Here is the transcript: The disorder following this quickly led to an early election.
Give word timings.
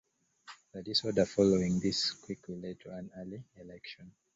The 0.73 0.81
disorder 0.81 1.27
following 1.27 1.79
this 1.79 2.09
quickly 2.13 2.55
led 2.59 2.79
to 2.79 2.89
an 2.89 3.11
early 3.17 3.43
election. 3.57 4.11